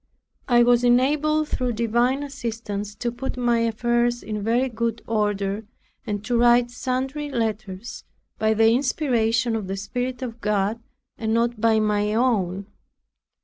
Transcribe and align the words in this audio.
I 0.47 0.63
was 0.63 0.83
enabled 0.83 1.49
through 1.49 1.73
divine 1.73 2.23
assistance, 2.23 2.95
to 2.95 3.11
put 3.11 3.37
my 3.37 3.59
affairs 3.59 4.23
in 4.23 4.41
very 4.41 4.67
good 4.67 5.03
order, 5.05 5.67
and 6.07 6.25
to 6.25 6.35
write 6.39 6.71
sundry 6.71 7.29
letters 7.29 8.03
by 8.39 8.55
the 8.55 8.71
inspiration 8.73 9.55
of 9.55 9.67
the 9.67 9.77
Spirit 9.77 10.23
of 10.23 10.41
God, 10.41 10.81
and 11.19 11.35
not 11.35 11.61
by 11.61 11.79
my 11.79 12.15
own. 12.15 12.65